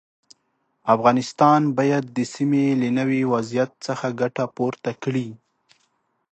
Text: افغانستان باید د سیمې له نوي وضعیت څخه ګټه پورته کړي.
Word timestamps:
افغانستان 0.95 1.61
باید 1.77 2.05
د 2.17 2.19
سیمې 2.33 2.65
له 2.81 2.89
نوي 2.99 3.21
وضعیت 3.33 3.71
څخه 3.85 4.07
ګټه 4.21 4.43
پورته 4.55 4.91
کړي. 5.03 5.27